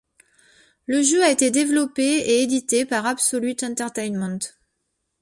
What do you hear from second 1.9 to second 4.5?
et édité par Absolute Entertainment.